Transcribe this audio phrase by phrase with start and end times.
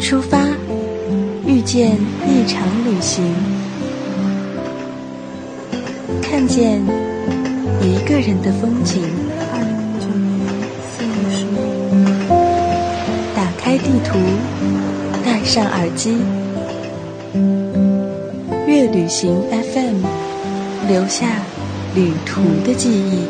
[0.00, 0.38] 出发，
[1.46, 1.96] 遇见
[2.26, 3.24] 一场旅行，
[6.22, 6.80] 看见
[7.82, 9.02] 一个人的风景。
[13.34, 14.18] 打开地图，
[15.24, 16.16] 戴上耳机，
[18.66, 20.04] 乐旅行 FM，
[20.88, 21.26] 留下
[21.94, 23.26] 旅途的记忆。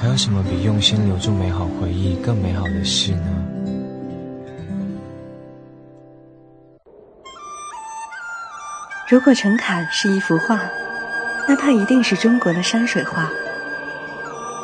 [0.00, 3.35] 还有什么比用心留住美好回忆更美好的事呢？
[9.08, 10.58] 如果陈侃是一幅画，
[11.46, 13.22] 那它一定是中国的山水画；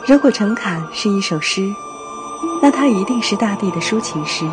[0.04, 1.62] 如果陈侃是一首诗，
[2.60, 4.44] 那它一定是大地的抒情诗。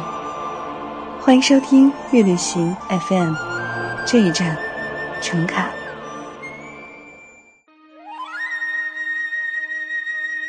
[1.20, 3.34] 欢迎收听月旅行 FM，
[4.06, 4.56] 这一站，
[5.24, 5.72] 陈侃。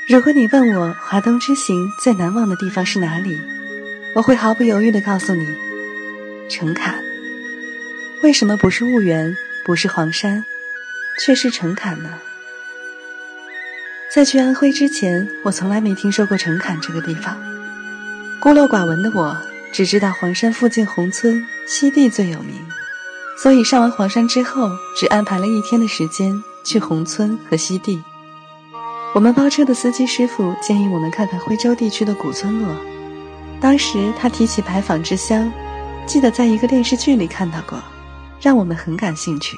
[0.07, 3.41] 如果你问我华东之行最难忘的地方是哪里，
[4.15, 5.47] 我会毫不犹豫的告诉你，
[6.51, 7.10] 陈侃。
[8.23, 10.45] 为什么不是婺源，不是黄山，
[11.25, 12.19] 却是陈坎呢？
[14.15, 17.35] 在去安徽之前，我从来没听说过陈坎这个地方。
[18.39, 19.35] 孤陋寡闻的我，
[19.73, 22.55] 只知道黄山附近宏村西递最有名，
[23.39, 28.03] 所以上完黄山之后，只安排了一天的时间去宏村和西递。
[29.15, 32.77] 我们包车的司机师傅建议我们看看徽州地区的古村落，
[33.63, 35.51] 当时他提起牌坊之乡，
[36.05, 37.83] 记得在一个电视剧里看到过。
[38.41, 39.57] 让我们很感兴趣。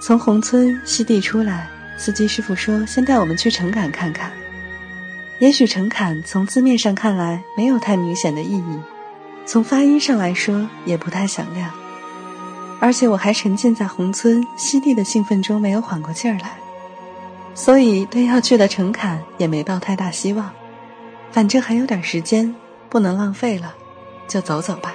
[0.00, 4.30] 从宏村西递出来，司机师傅说：“先带我们去城坎看看。”
[5.40, 8.80] 也许城坎从字面上看来没有太明显的意义，
[9.46, 11.70] 从发音上来说也不太响亮。
[12.80, 16.56] 而且我还沉浸在宏村西递的兴奋中，没有缓过劲儿来，
[17.54, 20.50] 所以对要去的城坎也没抱太大希望。
[21.30, 22.54] 反正还有点时间，
[22.88, 23.74] 不能浪费了，
[24.28, 24.94] 就走走吧。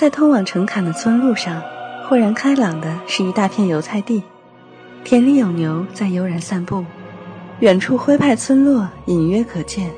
[0.00, 1.62] 在通往城坎的村路上，
[2.08, 4.22] 豁然开朗的是一大片油菜地，
[5.04, 6.82] 田里有牛在悠然散步，
[7.58, 9.90] 远处徽派村落隐约可见。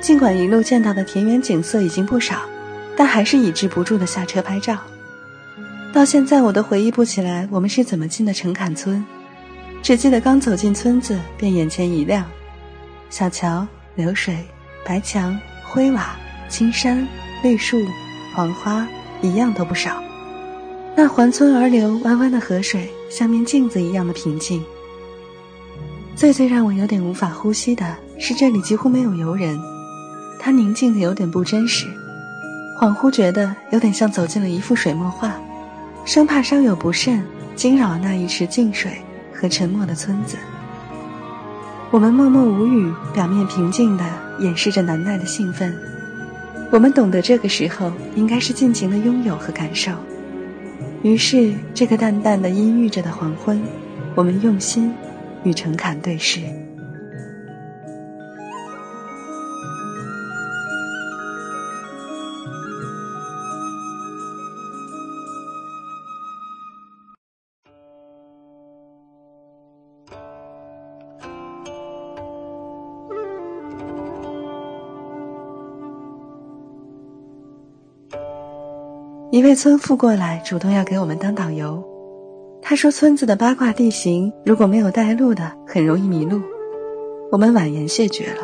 [0.00, 2.42] 尽管一路见到的田园景色已经不少，
[2.96, 4.78] 但还是抑制不住的下车拍照。
[5.92, 9.04] 到现在我都回忆不起来我们是怎么进的城坎村，
[9.82, 12.24] 只记得刚走进村子便眼前一亮，
[13.10, 14.38] 小桥流水、
[14.84, 16.14] 白墙灰瓦、
[16.48, 17.04] 青山
[17.42, 17.76] 绿树。
[18.38, 18.86] 黄花
[19.20, 20.00] 一样都不少，
[20.94, 24.62] 那环村而流弯弯的河水像面镜子一样的平静。
[26.14, 29.58] 最最让我有点无法呼吸的是这里几乎没有游人，
[30.38, 31.88] 它宁静的有点不真实，
[32.80, 35.34] 恍惚觉得有点像走进了一幅水墨画，
[36.04, 37.20] 生怕稍有不慎
[37.56, 39.02] 惊扰了那一池静水
[39.34, 40.36] 和沉默的村子。
[41.90, 44.04] 我们默默无语，表面平静的
[44.38, 45.76] 掩饰着难耐的兴奋。
[46.70, 49.90] 我们懂得，这个时候应该是尽情的拥有和感受。
[51.02, 53.58] 于是，这个淡淡的阴郁着的黄昏，
[54.14, 54.92] 我们用心
[55.44, 56.40] 与诚恳对视。
[79.30, 81.84] 一位村妇过来，主动要给我们当导游。
[82.62, 86.40] 他说：“村子的八卦地形，如果没有带路的，很容易迷路。”
[87.30, 88.40] 我们婉言谢绝了，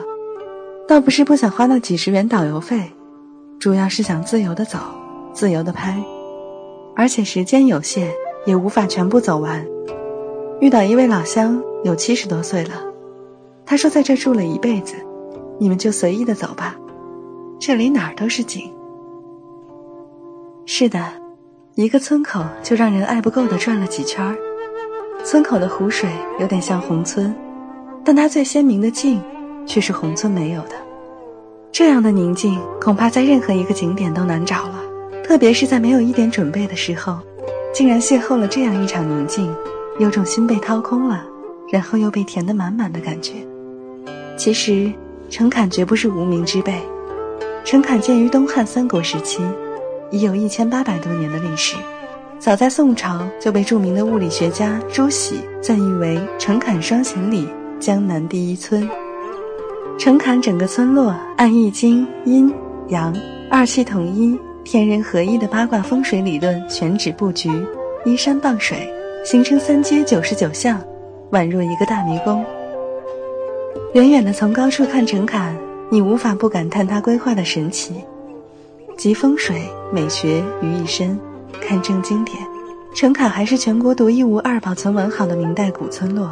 [0.87, 2.91] 倒不是不想花那几十元导游费，
[3.59, 4.79] 主要是想自由的走，
[5.33, 6.05] 自由的拍，
[6.95, 8.13] 而且时间有限，
[8.45, 9.65] 也无法全部走完。
[10.61, 12.75] 遇到一位老乡，有七十多岁了，
[13.65, 14.95] 他说在这住了一辈子，
[15.59, 16.77] 你们就随意的走吧，
[17.59, 18.71] 这里哪儿都是景。
[20.67, 20.99] 是的，
[21.75, 24.35] 一个村口就让人爱不够的转了几圈儿。
[25.23, 26.09] 村口的湖水
[26.41, 27.35] 有点像宏村，
[28.03, 29.21] 但它最鲜明的静，
[29.67, 30.71] 却是宏村没有的。
[31.71, 34.81] 这样的宁静，恐怕在任何一个景点都难找了。
[35.23, 37.19] 特别是在没有一点准备的时候，
[37.73, 39.55] 竟然邂逅了这样一场宁静，
[39.99, 41.27] 有种心被掏空了，
[41.71, 43.35] 然后又被填得满满的感觉。
[44.39, 44.91] 其实，
[45.29, 46.81] 陈侃绝不是无名之辈，
[47.65, 49.43] 陈侃建于东汉三国时期。
[50.15, 51.77] 已有一千八百多年的历史，
[52.39, 57.49] 早在宋朝就被著名的物理学家朱熹赞誉为“城坎双贤里
[57.81, 58.89] 江南第一村”。
[59.99, 62.55] 城坎整个村落按《易经》阴
[62.91, 63.13] 阳
[63.51, 67.51] 二气统一、天人合一的八卦风水理论选址布局，
[68.05, 68.89] 依山傍水，
[69.25, 70.81] 形成三街九十九巷，
[71.33, 72.45] 宛若一个大迷宫。
[73.95, 75.57] 远远的从高处看城坎，
[75.91, 77.95] 你无法不感叹他规划的神奇，
[78.97, 79.63] 集风水
[79.93, 81.19] 美学于一身。
[81.67, 82.37] 堪称经典，
[82.95, 86.31] 陈坎还是全国独一无二保存完好的明代古村落，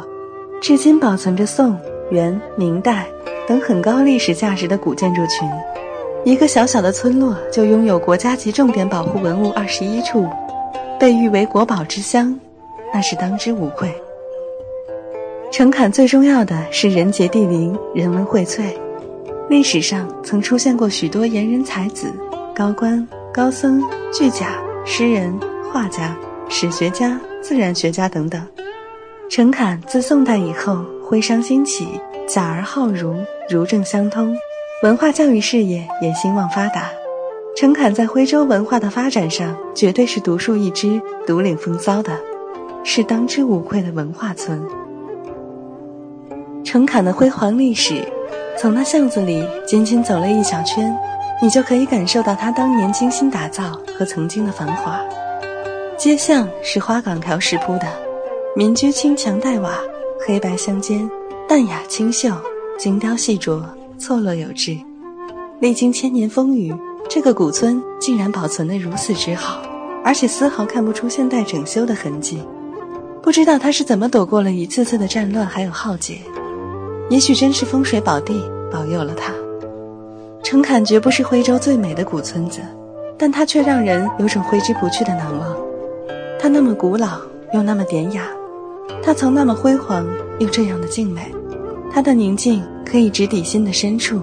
[0.61, 1.75] 至今保存着宋、
[2.11, 3.07] 元、明代
[3.47, 5.49] 等很高历史价值的古建筑群。
[6.23, 10.27] 一个小小的村落就拥有国家级重点保护文物二十一处，
[10.99, 12.37] 被誉为国宝之乡，
[12.93, 13.91] 那是当之无愧。
[15.51, 18.65] 城坎最重要的是人杰地灵，人文荟萃。
[19.49, 22.07] 历史上曾出现过许多贤人才子、
[22.55, 25.33] 高官、高僧、巨贾、诗人、
[25.71, 26.15] 画家、
[26.47, 28.39] 史学家、自然学家等等。
[29.27, 33.15] 陈坎自宋代以后，徽商兴起，甲而好儒，
[33.49, 34.37] 儒政相通。
[34.83, 36.91] 文化教育事业也兴旺发达，
[37.55, 42.19] 陈坎在徽州文化的发展上绝对是独树一帜、独领风骚的，
[42.83, 44.61] 是当之无愧的文化村。
[46.63, 48.07] 陈坎的辉煌历史，
[48.59, 50.95] 从那巷子里仅仅走了一小圈，
[51.43, 54.97] 你就可以感受到他当年精心打造和曾经的繁华。
[55.97, 57.87] 街巷是花岗条石铺的，
[58.55, 59.73] 民居青墙黛瓦，
[60.25, 61.05] 黑白相间，
[61.45, 62.29] 淡雅清秀，
[62.79, 63.61] 精雕细琢。
[63.99, 64.77] 错落有致，
[65.59, 66.73] 历经千年风雨，
[67.09, 69.61] 这个古村竟然保存得如此之好，
[70.01, 72.41] 而且丝毫看不出现代整修的痕迹。
[73.21, 76.19] 不知道他是怎么躲过了一次次的战乱还有浩劫，
[77.09, 79.33] 也许真是风水宝地保佑了他。
[80.43, 82.59] 陈坎绝不是徽州最美的古村子，
[83.17, 85.57] 但它却让人有种挥之不去的难忘。
[86.39, 87.19] 它那么古老
[87.53, 88.27] 又那么典雅，
[89.01, 90.05] 它曾那么辉煌
[90.39, 91.31] 又这样的静美，
[91.91, 92.63] 它的宁静。
[92.85, 94.21] 可以直抵心的深处，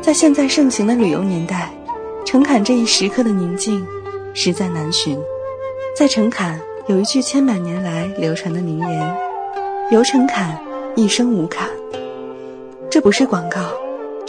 [0.00, 1.70] 在现在盛行的旅游年代，
[2.24, 3.86] 陈坎这一时刻的宁静，
[4.32, 5.18] 实在难寻。
[5.94, 9.16] 在陈坎有一句千百年来流传的名言
[9.92, 10.58] ：“游陈坎，
[10.94, 11.68] 一生无坎。”
[12.88, 13.60] 这不是广告，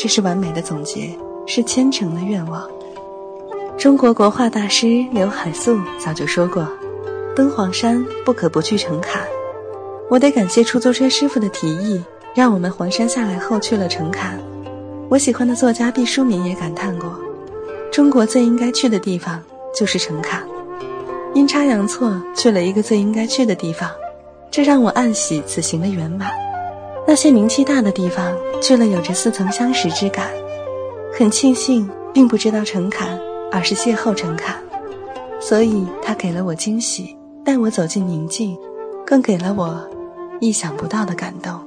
[0.02, 1.10] 这是完美的总结，
[1.46, 2.66] 是虔诚的愿望。
[3.78, 6.66] 中国国画大师刘海粟早就说过
[7.36, 9.22] ：“登黄山不可不去陈坎。”
[10.10, 12.02] 我得感谢出租车师傅的提议。
[12.34, 14.40] 让我们黄山下来后去了陈坎。
[15.10, 17.14] 我喜欢的作家毕淑敏也感叹过
[17.92, 19.44] ：“中国最应该去的地方
[19.76, 20.42] 就是陈坎。”
[21.36, 23.90] 阴差阳错去了一个最应该去的地方，
[24.50, 26.32] 这让我暗喜此行的圆满。
[27.10, 30.30] 那些名气大的地方去了，有着似曾相识之感。
[31.12, 33.20] 很庆幸，并不知道陈坎，
[33.52, 34.56] 而是邂逅陈坎，
[35.40, 38.56] 所以他给了我惊喜，带我走进宁静，
[39.08, 39.90] 更给了我
[40.40, 41.60] 意想不到的感动。